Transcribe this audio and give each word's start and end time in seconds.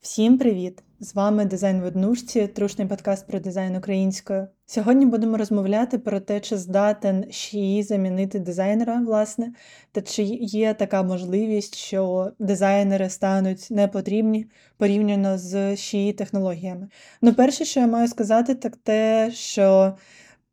Всім 0.00 0.38
привіт! 0.38 0.82
З 1.00 1.14
вами 1.14 1.44
дизайн 1.44 1.80
в 1.80 1.84
однушці, 1.84 2.46
трушний 2.46 2.88
подкаст 2.88 3.26
про 3.26 3.40
дизайн 3.40 3.76
українською. 3.76 4.48
Сьогодні 4.66 5.06
будемо 5.06 5.36
розмовляти 5.36 5.98
про 5.98 6.20
те, 6.20 6.40
чи 6.40 6.56
здатен 6.56 7.32
Шії 7.32 7.82
замінити 7.82 8.38
дизайнера, 8.38 9.02
власне, 9.06 9.52
та 9.92 10.02
чи 10.02 10.22
є 10.40 10.74
така 10.74 11.02
можливість, 11.02 11.74
що 11.74 12.32
дизайнери 12.38 13.08
стануть 13.08 13.68
непотрібні 13.70 14.46
порівняно 14.76 15.38
з 15.38 15.76
Шії 15.76 16.12
технологіями. 16.12 16.88
Ну, 17.22 17.34
перше, 17.34 17.64
що 17.64 17.80
я 17.80 17.86
маю 17.86 18.08
сказати, 18.08 18.54
так 18.54 18.76
те, 18.76 19.30
що 19.34 19.94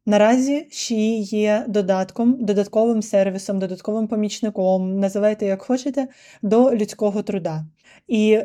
наразі 0.05 0.67
Шії 0.71 1.23
є 1.23 1.65
додатком, 1.67 2.45
додатковим 2.45 3.01
сервісом, 3.01 3.59
додатковим 3.59 4.07
помічником, 4.07 4.99
називайте 4.99 5.45
як 5.45 5.61
хочете, 5.61 6.07
до 6.41 6.75
людського 6.75 7.23
труда. 7.23 7.65
І 8.07 8.39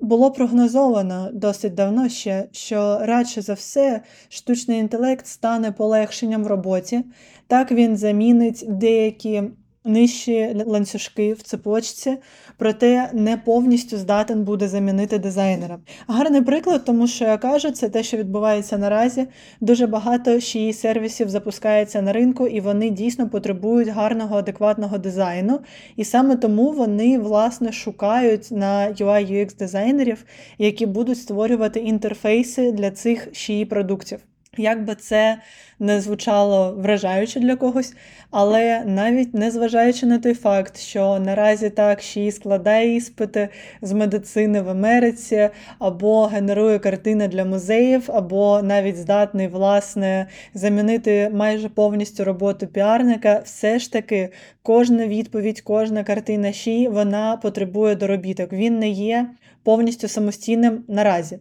було 0.00 0.30
прогнозовано 0.30 1.30
досить 1.32 1.74
давно 1.74 2.08
ще, 2.08 2.48
що 2.52 2.98
радше 3.02 3.42
за 3.42 3.54
все 3.54 4.00
штучний 4.28 4.78
інтелект 4.78 5.26
стане 5.26 5.72
полегшенням 5.72 6.44
в 6.44 6.46
роботі. 6.46 7.04
Так 7.46 7.72
він 7.72 7.96
замінить 7.96 8.64
деякі 8.68 9.42
нижчі 9.86 10.62
ланцюжки 10.66 11.32
в 11.32 11.42
цепочці, 11.42 12.16
проте 12.58 13.10
не 13.12 13.36
повністю 13.36 13.96
здатен 13.96 14.44
буде 14.44 14.68
замінити 14.68 15.18
дизайнера. 15.18 15.78
Гарний 16.06 16.42
приклад, 16.42 16.84
тому 16.84 17.06
що 17.06 17.24
я 17.24 17.38
кажу, 17.38 17.70
це 17.70 17.88
те, 17.88 18.02
що 18.02 18.16
відбувається 18.16 18.78
наразі. 18.78 19.26
Дуже 19.60 19.86
багато 19.86 20.40
ще 20.40 20.72
сервісів 20.72 21.28
запускається 21.28 22.02
на 22.02 22.12
ринку, 22.12 22.46
і 22.46 22.60
вони 22.60 22.90
дійсно 22.90 23.28
потребують 23.28 23.88
гарного, 23.88 24.36
адекватного 24.36 24.98
дизайну. 24.98 25.60
І 25.96 26.04
саме 26.04 26.36
тому 26.36 26.72
вони, 26.72 27.18
власне, 27.18 27.72
шукають 27.72 28.50
на 28.50 28.88
UI 28.88 29.32
UX 29.32 29.58
дизайнерів, 29.58 30.24
які 30.58 30.86
будуть 30.86 31.18
створювати 31.18 31.80
інтерфейси 31.80 32.72
для 32.72 32.90
цих 32.90 33.28
ще 33.32 33.66
продуктів. 33.66 34.20
Як 34.58 34.84
би 34.84 34.94
це 34.94 35.38
не 35.78 36.00
звучало 36.00 36.74
вражаюче 36.78 37.40
для 37.40 37.56
когось, 37.56 37.94
але 38.30 38.82
навіть 38.84 39.34
не 39.34 39.50
зважаючи 39.50 40.06
на 40.06 40.18
той 40.18 40.34
факт, 40.34 40.78
що 40.78 41.18
наразі 41.18 41.70
так 41.70 42.02
ще 42.02 42.20
й 42.20 42.32
складає 42.32 42.96
іспити 42.96 43.48
з 43.82 43.92
медицини 43.92 44.60
в 44.60 44.68
Америці, 44.68 45.48
або 45.78 46.24
генерує 46.24 46.78
картини 46.78 47.28
для 47.28 47.44
музеїв, 47.44 48.10
або 48.12 48.62
навіть 48.62 48.96
здатний, 48.96 49.48
власне, 49.48 50.26
замінити 50.54 51.30
майже 51.34 51.68
повністю 51.68 52.24
роботу 52.24 52.66
піарника, 52.66 53.42
все 53.44 53.78
ж 53.78 53.92
таки 53.92 54.28
кожна 54.62 55.06
відповідь, 55.06 55.60
кожна 55.60 56.04
картина 56.04 56.52
Ші, 56.52 56.88
вона 56.88 57.36
потребує 57.36 57.94
доробіток. 57.94 58.52
Він 58.52 58.78
не 58.78 58.88
є 58.88 59.26
повністю 59.66 60.08
самостійним 60.08 60.84
наразі. 60.88 61.38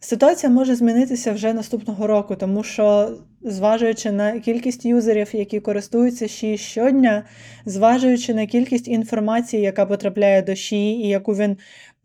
Ситуація 0.00 0.52
може 0.52 0.74
змінитися 0.74 1.32
вже 1.32 1.52
наступного 1.52 2.06
року, 2.06 2.36
тому 2.36 2.62
що, 2.62 3.16
зважуючи 3.42 4.12
на 4.12 4.40
кількість 4.40 4.84
юзерів, 4.84 5.28
які 5.32 5.60
користуються 5.60 6.28
Ші 6.28 6.58
щодня, 6.58 7.24
зважуючи 7.64 8.34
на 8.34 8.46
кількість 8.46 8.88
інформації, 8.88 9.62
яка 9.62 9.86
потрапляє 9.86 10.42
до 10.42 10.54
Ші, 10.54 10.90
і 10.90 11.08
яку 11.08 11.32
він 11.32 11.56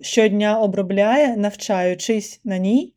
щодня 0.02 0.60
обробляє, 0.60 1.38
навчаючись 1.38 2.42
на 2.44 2.58
ній. 2.58 2.94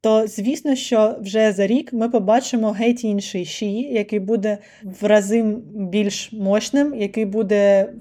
То, 0.00 0.26
звісно, 0.26 0.74
що 0.74 1.16
вже 1.20 1.52
за 1.52 1.66
рік 1.66 1.92
ми 1.92 2.08
побачимо 2.08 2.70
геть 2.70 3.04
інший 3.04 3.44
ші, 3.44 3.72
який 3.72 4.20
буде 4.20 4.58
в 4.82 5.06
рази 5.06 5.42
більш 5.74 6.32
мощним, 6.32 6.94
який 6.94 7.24
буде 7.24 7.92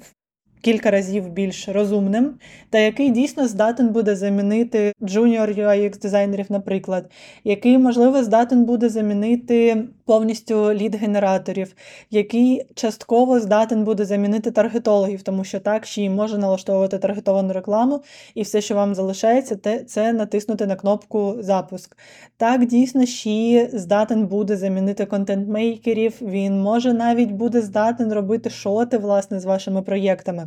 кілька 0.62 0.92
разів 0.92 1.30
більш 1.30 1.68
розумним, 1.68 2.34
та 2.70 2.80
який 2.80 3.10
дійсно 3.10 3.48
здатен 3.48 3.90
буде 3.90 4.16
замінити 4.16 4.94
junior 5.02 5.60
UX 5.60 6.02
дизайнерів, 6.02 6.46
наприклад, 6.50 7.12
який, 7.44 7.78
можливо, 7.78 8.24
здатен 8.24 8.66
буде 8.66 8.90
замінити 8.90 9.84
повністю 10.06 10.74
лід-генераторів, 10.74 11.76
який 12.12 12.66
частково 12.76 13.40
здатен 13.40 13.84
буде 13.84 14.06
замінити 14.06 14.52
таргетологів, 14.52 15.22
тому 15.22 15.44
що 15.44 15.60
так 15.60 15.86
ще 15.86 16.04
й 16.04 16.10
може 16.10 16.38
налаштовувати 16.38 16.98
таргетовану 16.98 17.54
рекламу, 17.54 18.02
і 18.36 18.42
все, 18.42 18.62
що 18.62 18.76
вам 18.76 18.96
залишається, 18.96 19.84
це 19.86 20.14
натиснути 20.14 20.66
на 20.66 20.76
кнопку 20.76 21.36
запуск. 21.40 21.98
Так, 22.38 22.66
дійсно, 22.66 23.06
ще 23.06 23.70
здатен 23.74 24.28
буде 24.28 24.58
замінити 24.58 25.06
контент-мейкерів, 25.06 26.14
він 26.22 26.62
може 26.62 26.94
навіть 26.94 27.32
буде 27.32 27.62
здатен 27.62 28.14
робити 28.14 28.50
шоти 28.50 28.98
власне, 28.98 29.40
з 29.40 29.46
вашими 29.46 29.82
проєктами. 29.82 30.47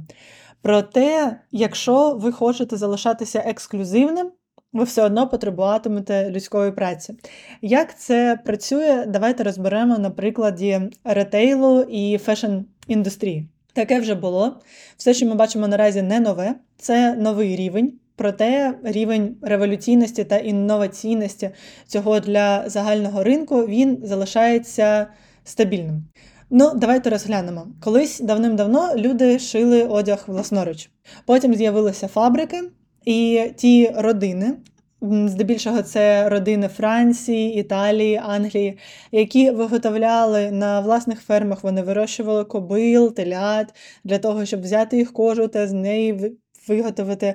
Проте, 0.62 1.40
якщо 1.50 2.14
ви 2.14 2.32
хочете 2.32 2.76
залишатися 2.76 3.38
ексклюзивним, 3.46 4.30
ви 4.72 4.84
все 4.84 5.02
одно 5.02 5.28
потребуватимете 5.28 6.30
людської 6.30 6.72
праці. 6.72 7.14
Як 7.62 7.98
це 7.98 8.38
працює, 8.44 9.04
давайте 9.08 9.44
розберемо 9.44 9.98
на 9.98 10.10
прикладі 10.10 10.80
ретейлу 11.04 11.80
і 11.82 12.16
фешн-індустрії. 12.16 13.44
Таке 13.72 14.00
вже 14.00 14.14
було. 14.14 14.60
Все, 14.96 15.14
що 15.14 15.26
ми 15.26 15.34
бачимо 15.34 15.68
наразі, 15.68 16.02
не 16.02 16.20
нове, 16.20 16.54
це 16.76 17.14
новий 17.14 17.56
рівень. 17.56 17.92
Проте 18.16 18.74
рівень 18.82 19.36
революційності 19.42 20.24
та 20.24 20.36
інноваційності 20.36 21.50
цього 21.86 22.20
для 22.20 22.68
загального 22.68 23.24
ринку 23.24 23.66
він 23.66 23.98
залишається 24.02 25.06
стабільним. 25.44 26.04
Ну, 26.52 26.72
давайте 26.74 27.10
розглянемо. 27.10 27.66
Колись 27.80 28.20
давним-давно 28.20 28.96
люди 28.96 29.38
шили 29.38 29.84
одяг 29.84 30.24
власноруч. 30.26 30.90
Потім 31.26 31.54
з'явилися 31.54 32.08
фабрики, 32.08 32.62
і 33.04 33.50
ті 33.56 33.92
родини, 33.96 34.56
здебільшого, 35.02 35.82
це 35.82 36.28
родини 36.28 36.68
Франції, 36.68 37.54
Італії, 37.60 38.20
Англії, 38.24 38.78
які 39.12 39.50
виготовляли 39.50 40.50
на 40.50 40.80
власних 40.80 41.20
фермах, 41.20 41.64
вони 41.64 41.82
вирощували 41.82 42.44
кобил, 42.44 43.14
телят 43.14 43.74
для 44.04 44.18
того, 44.18 44.44
щоб 44.44 44.60
взяти 44.60 44.96
їх 44.96 45.12
кожу 45.12 45.48
та 45.48 45.66
з 45.66 45.72
неї 45.72 46.36
виготовити 46.68 47.34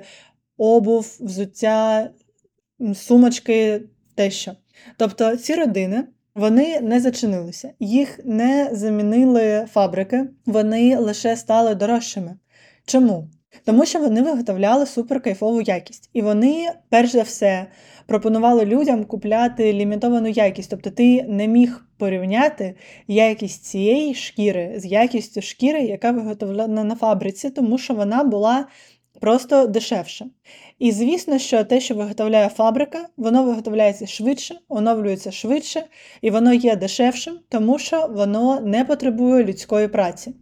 обув, 0.56 1.18
взуття, 1.20 2.10
сумочки 2.94 3.82
тощо. 4.14 4.52
Тобто 4.96 5.36
ці 5.36 5.54
родини. 5.54 6.04
Вони 6.36 6.80
не 6.80 7.00
зачинилися, 7.00 7.72
їх 7.80 8.20
не 8.24 8.68
замінили 8.72 9.66
фабрики, 9.72 10.24
вони 10.46 10.96
лише 10.96 11.36
стали 11.36 11.74
дорожчими. 11.74 12.36
Чому? 12.86 13.28
Тому 13.64 13.86
що 13.86 13.98
вони 13.98 14.22
виготовляли 14.22 14.86
суперкайфову 14.86 15.62
якість. 15.62 16.10
І 16.12 16.22
вони, 16.22 16.70
перш 16.88 17.10
за 17.10 17.22
все, 17.22 17.66
пропонували 18.06 18.64
людям 18.64 19.04
купляти 19.04 19.72
лімітовану 19.72 20.28
якість. 20.28 20.70
Тобто 20.70 20.90
ти 20.90 21.22
не 21.22 21.48
міг 21.48 21.84
порівняти 21.98 22.74
якість 23.08 23.64
цієї 23.64 24.14
шкіри 24.14 24.74
з 24.76 24.86
якістю 24.86 25.42
шкіри, 25.42 25.82
яка 25.82 26.10
виготовлена 26.10 26.84
на 26.84 26.96
фабриці, 26.96 27.50
тому 27.50 27.78
що 27.78 27.94
вона 27.94 28.24
була 28.24 28.66
просто 29.20 29.66
дешевша. 29.66 30.26
І 30.78 30.92
звісно, 30.92 31.38
що 31.38 31.64
те, 31.64 31.80
що 31.80 31.94
виготовляє 31.94 32.48
фабрика, 32.48 33.08
воно 33.16 33.44
виготовляється 33.44 34.06
швидше, 34.06 34.58
оновлюється 34.68 35.32
швидше, 35.32 35.84
і 36.22 36.30
воно 36.30 36.52
є 36.52 36.76
дешевшим, 36.76 37.38
тому 37.48 37.78
що 37.78 38.06
воно 38.06 38.60
не 38.60 38.84
потребує 38.84 39.44
людської 39.44 39.88
праці. 39.88 40.34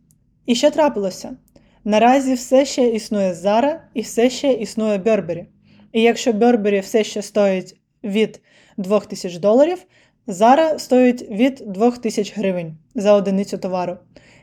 І 0.46 0.54
що 0.54 0.70
трапилося? 0.70 1.36
Наразі 1.84 2.34
все 2.34 2.64
ще 2.64 2.88
існує 2.88 3.32
Zara 3.32 3.80
і 3.94 4.00
все 4.00 4.30
ще 4.30 4.52
існує 4.52 4.98
Burberry. 4.98 5.46
І 5.92 6.02
якщо 6.02 6.32
Burberry 6.32 6.80
все 6.80 7.04
ще 7.04 7.22
стоїть 7.22 7.76
від 8.04 8.40
2000 8.76 9.38
доларів, 9.38 9.78
Zara 10.26 10.78
стоїть 10.78 11.30
від 11.30 11.62
2000 11.66 12.32
гривень 12.36 12.76
за 12.94 13.12
одиницю 13.12 13.58
товару. 13.58 13.96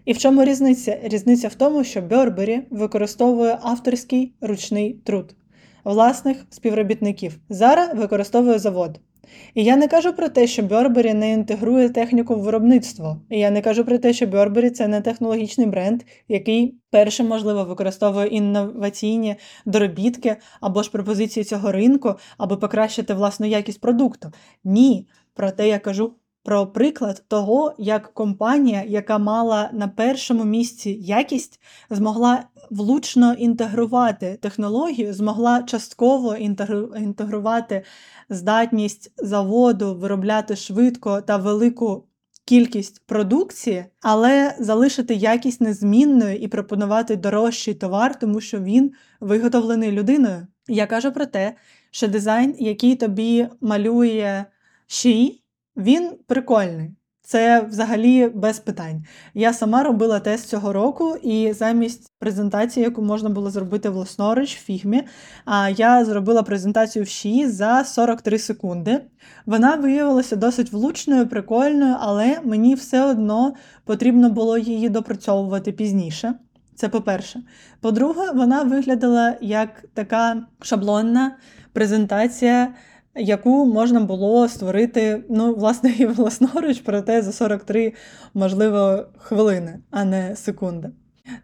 І 0.06 0.14
в 0.14 0.18
чому 0.18 0.44
різниця? 0.44 1.00
Різниця 1.04 1.48
в 1.48 1.56
тому, 1.56 1.84
що 1.84 2.02
Burberry 2.02 2.62
використовує 2.70 3.60
авторський 3.62 4.34
ручний 4.42 4.94
труд 4.94 5.36
власних 5.84 6.46
співробітників. 6.50 7.38
Zara 7.50 7.98
використовує 7.98 8.60
завод. 8.60 9.00
І 9.54 9.64
я 9.64 9.76
не 9.76 9.88
кажу 9.88 10.14
про 10.14 10.30
те, 10.30 10.48
що 10.48 10.62
Burberry 10.62 11.14
не 11.14 11.32
інтегрує 11.32 11.90
техніку 11.90 12.36
в 12.36 12.40
виробництво. 12.40 13.22
І 13.30 13.40
я 13.40 13.52
не 13.52 13.62
кажу 13.62 13.86
про 13.86 13.98
те, 13.98 14.14
що 14.14 14.26
Burberry– 14.26 14.70
це 14.72 14.88
не 14.88 15.02
технологічний 15.02 15.68
бренд, 15.68 16.04
який 16.28 16.76
першим, 16.90 17.28
можливо, 17.28 17.64
використовує 17.64 18.28
інноваційні 18.28 19.36
доробітки 19.66 20.36
або 20.62 20.84
ж 20.84 20.92
пропозиції 20.92 21.44
цього 21.44 21.72
ринку, 21.72 22.16
аби 22.38 22.58
покращити 22.58 23.14
власну 23.14 23.48
якість 23.48 23.82
продукту. 23.82 24.32
Ні. 24.64 25.08
Проте 25.34 25.68
я 25.68 25.80
кажу 25.80 26.14
про 26.44 26.68
приклад 26.68 27.24
того, 27.28 27.76
як 27.78 28.14
компанія, 28.14 28.84
яка 28.88 29.18
мала 29.18 29.70
на 29.74 29.88
першому 29.88 30.44
місці 30.44 30.90
якість, 31.02 31.62
змогла 31.90 32.44
влучно 32.70 33.34
інтегрувати 33.34 34.40
технологію, 34.42 35.14
змогла 35.14 35.64
частково 35.64 36.36
інтегрувати 36.96 37.84
здатність 38.30 39.12
заводу 39.18 39.96
виробляти 39.96 40.56
швидко 40.56 41.22
та 41.22 41.38
велику 41.38 42.04
кількість 42.46 43.06
продукції, 43.06 43.86
але 44.02 44.56
залишити 44.60 45.16
якість 45.16 45.62
незмінною 45.62 46.36
і 46.36 46.48
пропонувати 46.48 47.16
дорожчий 47.16 47.74
товар, 47.74 48.20
тому 48.20 48.42
що 48.42 48.60
він 48.60 48.92
виготовлений 49.20 49.92
людиною. 49.92 50.48
Я 50.68 50.88
кажу 50.88 51.12
про 51.12 51.26
те, 51.26 51.56
що 51.92 52.08
дизайн, 52.08 52.56
який 52.60 52.96
тобі 52.96 53.48
малює 53.62 54.46
She, 54.90 55.41
він 55.78 56.12
прикольний. 56.28 56.92
Це 57.24 57.62
взагалі 57.62 58.28
без 58.28 58.60
питань. 58.60 59.06
Я 59.34 59.54
сама 59.54 59.84
робила 59.84 60.20
тест 60.20 60.48
цього 60.48 60.74
року, 60.74 61.16
і 61.24 61.54
замість 61.54 62.12
презентації, 62.20 62.84
яку 62.84 63.02
можна 63.02 63.30
було 63.30 63.50
зробити 63.50 63.90
власноруч 63.90 64.56
в 64.56 64.60
фігмі, 64.60 65.04
я 65.76 66.06
зробила 66.06 66.44
презентацію 66.44 67.06
в 67.06 67.08
Ші 67.08 67.48
за 67.48 67.84
43 67.84 68.40
секунди. 68.40 69.02
Вона 69.46 69.76
виявилася 69.76 70.36
досить 70.36 70.72
влучною, 70.72 71.28
прикольною, 71.28 71.96
але 72.00 72.40
мені 72.44 72.76
все 72.76 73.06
одно 73.06 73.54
потрібно 73.86 74.30
було 74.30 74.58
її 74.58 74.90
допрацьовувати 74.90 75.72
пізніше. 75.72 76.34
Це 76.76 76.90
по-перше. 76.90 77.42
По-друге, 77.82 78.32
вона 78.32 78.64
виглядала 78.64 79.36
як 79.42 79.86
така 79.94 80.44
шаблонна 80.62 81.38
презентація 81.74 82.74
яку 83.16 83.66
можна 83.66 84.00
було 84.00 84.48
створити, 84.48 85.24
ну, 85.30 85.56
власне, 85.56 85.90
і 85.98 86.06
власноруч, 86.06 86.80
проте 86.80 87.22
за 87.22 87.32
43, 87.32 87.94
можливо, 88.34 89.06
хвилини, 89.18 89.80
а 89.92 90.06
не 90.06 90.36
секунди. 90.36 90.90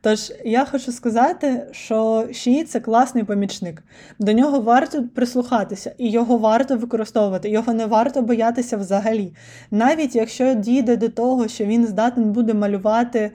Тож 0.02 0.32
я 0.46 0.66
хочу 0.66 0.92
сказати, 0.92 1.68
що 1.72 2.28
Ші 2.34 2.64
це 2.64 2.80
класний 2.80 3.24
помічник. 3.24 3.84
До 4.20 4.34
нього 4.34 4.60
варто 4.60 5.04
прислухатися, 5.16 5.96
і 5.98 6.10
його 6.10 6.38
варто 6.38 6.78
використовувати, 6.78 7.50
його 7.50 7.74
не 7.74 7.86
варто 7.86 8.22
боятися 8.22 8.78
взагалі. 8.78 9.34
Навіть 9.72 10.16
якщо 10.16 10.54
дійде 10.54 10.98
до 10.98 11.10
того, 11.10 11.48
що 11.48 11.66
він 11.66 11.88
здатен 11.88 12.32
буде 12.32 12.54
малювати 12.54 13.32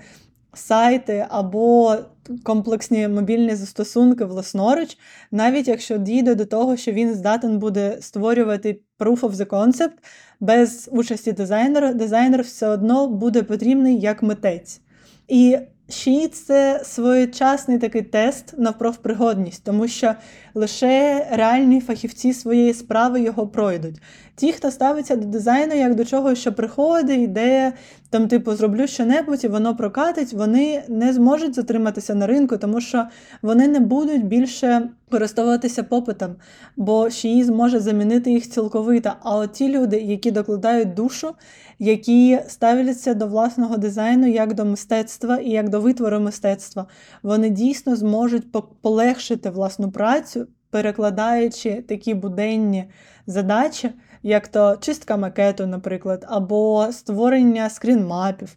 сайти 0.54 1.26
або 1.28 1.96
комплексні 2.42 3.08
мобільні 3.08 3.54
застосунки 3.54 4.24
власноруч, 4.24 4.98
навіть 5.30 5.68
якщо 5.68 5.98
дійде 5.98 6.34
до 6.34 6.46
того, 6.46 6.76
що 6.76 6.92
він 6.92 7.14
здатен 7.14 7.58
буде 7.58 7.98
створювати 8.00 8.80
proof 8.98 9.20
of 9.20 9.32
the 9.32 9.46
concept 9.46 9.92
без 10.40 10.88
участі 10.92 11.32
дизайнера, 11.32 11.92
дизайнер 11.92 12.42
все 12.42 12.68
одно 12.68 13.08
буде 13.08 13.42
потрібний 13.42 14.00
як 14.00 14.22
митець. 14.22 14.80
І 15.28 15.58
She– 15.88 16.28
це 16.32 16.82
своєчасний 16.84 17.78
такий 17.78 18.02
тест 18.02 18.58
на 18.58 18.72
профпригодність, 18.72 19.64
тому 19.64 19.88
що 19.88 20.14
лише 20.54 21.26
реальні 21.32 21.80
фахівці 21.80 22.32
своєї 22.32 22.74
справи 22.74 23.20
його 23.20 23.46
пройдуть. 23.48 24.00
Ті, 24.36 24.52
хто 24.52 24.70
ставиться 24.70 25.16
до 25.16 25.26
дизайну 25.26 25.74
як 25.74 25.94
до 25.94 26.04
чого, 26.04 26.34
що 26.34 26.52
приходить, 26.52 27.20
йде, 27.20 27.72
там, 28.10 28.28
типу, 28.28 28.54
зроблю 28.54 28.86
що-небудь 28.86 29.44
і 29.44 29.48
воно 29.48 29.76
прокатить, 29.76 30.32
вони 30.32 30.82
не 30.88 31.12
зможуть 31.12 31.54
затриматися 31.54 32.14
на 32.14 32.26
ринку, 32.26 32.56
тому 32.56 32.80
що 32.80 33.06
вони 33.42 33.68
не 33.68 33.80
будуть 33.80 34.26
більше 34.26 34.88
користуватися 35.10 35.82
попитом, 35.82 36.36
бо 36.76 37.10
шиї 37.10 37.44
зможе 37.44 37.80
замінити 37.80 38.30
їх 38.30 38.50
цілковито. 38.50 39.12
А 39.22 39.36
от 39.36 39.52
ті 39.52 39.68
люди, 39.68 39.96
які 40.00 40.30
докладають 40.30 40.94
душу, 40.94 41.34
які 41.78 42.38
ставляться 42.48 43.14
до 43.14 43.26
власного 43.26 43.76
дизайну 43.76 44.26
як 44.26 44.54
до 44.54 44.64
мистецтва 44.64 45.36
і 45.36 45.50
як 45.50 45.68
до 45.68 45.80
витвору 45.80 46.20
мистецтва, 46.20 46.86
вони 47.22 47.50
дійсно 47.50 47.96
зможуть 47.96 48.46
полегшити 48.82 49.50
власну 49.50 49.90
працю, 49.90 50.46
перекладаючи 50.70 51.84
такі 51.88 52.14
буденні 52.14 52.84
задачі 53.26 53.90
як 54.22 54.48
то 54.48 54.76
чистка 54.80 55.16
макету, 55.16 55.66
наприклад, 55.66 56.24
або 56.28 56.88
створення 56.92 57.70
скрінмапів, 57.70 58.56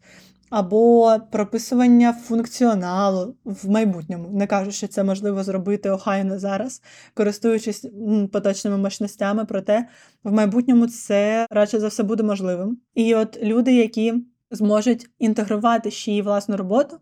або 0.50 1.15
прописування 1.31 2.13
функціоналу 2.13 3.35
в 3.45 3.69
майбутньому. 3.69 4.29
Не 4.29 4.47
кажу, 4.47 4.71
що 4.71 4.88
це 4.88 5.03
можливо 5.03 5.44
зробити 5.44 5.89
охайно 5.89 6.39
зараз, 6.39 6.81
користуючись 7.13 7.85
поточними 8.31 8.77
мощностями, 8.77 9.45
проте 9.45 9.88
в 10.23 10.31
майбутньому 10.31 10.88
це 10.88 11.47
радше 11.50 11.79
за 11.79 11.88
все 11.88 12.03
буде 12.03 12.23
можливим. 12.23 12.77
І 12.94 13.15
от 13.15 13.44
люди, 13.44 13.73
які 13.73 14.13
зможуть 14.51 15.09
інтегрувати 15.19 15.91
ще 15.91 16.12
й 16.12 16.21
власну 16.21 16.57
роботу, 16.57 16.97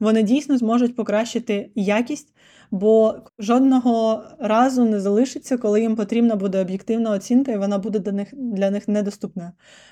вони 0.00 0.22
дійсно 0.22 0.58
зможуть 0.58 0.96
покращити 0.96 1.70
якість 1.74 2.34
бо 2.70 3.14
жодного 3.38 4.22
разу 4.38 4.84
не 4.84 5.00
залишиться, 5.00 5.56
коли 5.56 5.80
їм 5.80 5.96
потрібна 5.96 6.36
буде 6.36 6.60
об'єктивна 6.60 7.10
оцінка, 7.10 7.52
і 7.52 7.58
вона 7.58 7.78
буде 7.78 7.98
для 7.98 8.12
них 8.12 8.28
для 8.32 8.70
них 8.70 8.88
недоступною. 8.88 9.50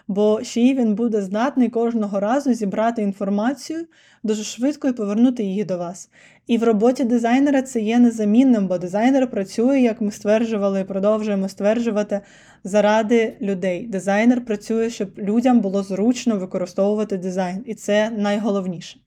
Бо 0.09 0.43
ще 0.43 0.61
й 0.61 0.75
він 0.75 0.95
буде 0.95 1.23
здатний 1.23 1.69
кожного 1.69 2.21
разу 2.21 2.53
зібрати 2.53 3.03
інформацію 3.03 3.87
дуже 4.23 4.45
швидко 4.45 4.89
і 4.89 4.93
повернути 4.93 5.43
її 5.43 5.65
до 5.65 5.79
вас. 5.79 6.11
І 6.47 6.59
в 6.59 6.65
роботі 6.65 7.05
дизайнера 7.05 7.63
це 7.63 7.81
є 7.81 7.99
незамінним, 7.99 8.67
бо 8.67 8.79
дизайнер 8.79 9.31
працює, 9.31 9.81
як 9.81 10.01
ми 10.01 10.11
стверджували, 10.11 10.81
і 10.81 10.85
продовжуємо 10.85 11.49
стверджувати, 11.49 12.21
заради 12.65 13.37
людей. 13.41 13.87
Дизайнер 13.87 14.45
працює, 14.45 14.91
щоб 14.91 15.09
людям 15.19 15.61
було 15.61 15.83
зручно 15.83 16.39
використовувати 16.39 17.17
дизайн, 17.17 17.63
і 17.67 17.75
це 17.75 18.11
найголовніше. 18.11 18.99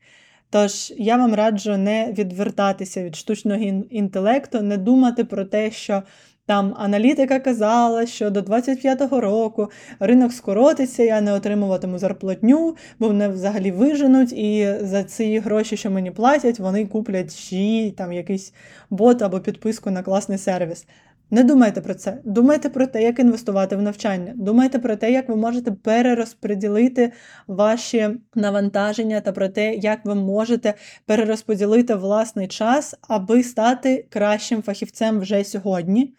Тож 0.49 0.93
я 0.97 1.17
вам 1.17 1.33
раджу 1.33 1.77
не 1.77 2.13
відвертатися 2.17 3.03
від 3.03 3.15
штучного 3.15 3.61
інтелекту, 3.89 4.61
не 4.61 4.77
думати 4.77 5.23
про 5.23 5.45
те, 5.45 5.71
що 5.71 6.03
там 6.49 6.73
аналітика 6.77 7.39
казала, 7.39 8.05
що 8.05 8.29
до 8.29 8.39
25-го 8.39 9.21
року 9.21 9.71
ринок 9.99 10.33
скоротиться, 10.33 11.03
я 11.03 11.21
не 11.21 11.33
отримуватиму 11.33 11.97
зарплатню, 11.97 12.75
бо 12.99 13.07
мене 13.07 13.29
взагалі 13.29 13.71
виженуть, 13.71 14.33
і 14.33 14.75
за 14.81 15.03
ці 15.03 15.39
гроші, 15.39 15.77
що 15.77 15.91
мені 15.91 16.11
платять, 16.11 16.59
вони 16.59 16.85
куплять 16.85 17.35
ще 17.35 17.91
там 17.97 18.13
якийсь 18.13 18.53
бот 18.89 19.21
або 19.21 19.39
підписку 19.39 19.91
на 19.91 20.03
класний 20.03 20.37
сервіс. 20.37 20.85
Не 21.31 21.43
думайте 21.43 21.81
про 21.81 21.93
це. 21.93 22.17
Думайте 22.23 22.69
про 22.69 22.87
те, 22.87 23.03
як 23.03 23.19
інвестувати 23.19 23.75
в 23.75 23.81
навчання. 23.81 24.33
Думайте 24.35 24.79
про 24.79 24.95
те, 24.95 25.11
як 25.11 25.29
ви 25.29 25.35
можете 25.35 25.71
перерозподілити 25.71 27.11
ваші 27.47 28.09
навантаження 28.35 29.21
та 29.21 29.31
про 29.31 29.49
те, 29.49 29.75
як 29.75 30.05
ви 30.05 30.15
можете 30.15 30.73
перерозподілити 31.05 31.95
власний 31.95 32.47
час, 32.47 32.95
аби 33.07 33.43
стати 33.43 34.07
кращим 34.09 34.61
фахівцем 34.61 35.19
вже 35.19 35.43
сьогодні, 35.43 36.13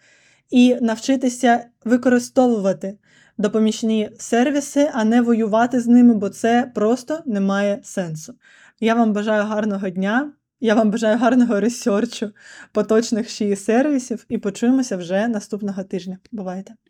і 0.49 0.75
навчитися 0.81 1.65
використовувати 1.85 2.97
допоміжні 3.37 4.09
сервіси, 4.19 4.89
а 4.93 5.03
не 5.03 5.21
воювати 5.21 5.79
з 5.79 5.87
ними, 5.87 6.13
бо 6.13 6.29
це 6.29 6.71
просто 6.75 7.19
не 7.25 7.39
має 7.39 7.79
сенсу. 7.83 8.33
Я 8.79 8.95
вам 8.95 9.13
бажаю 9.13 9.43
гарного 9.43 9.89
дня. 9.89 10.31
Я 10.63 10.75
вам 10.75 10.91
бажаю 10.91 11.17
гарного 11.17 11.59
ресерчу 11.59 12.31
поточних 12.71 13.29
ще 13.29 13.55
сервісів 13.55 14.25
і 14.29 14.37
почуємося 14.37 14.97
вже 14.97 15.27
наступного 15.27 15.83
тижня. 15.83 16.17
Бувайте! 16.31 16.73